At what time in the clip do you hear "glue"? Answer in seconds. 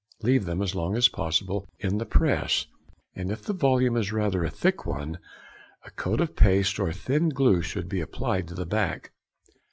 7.29-7.61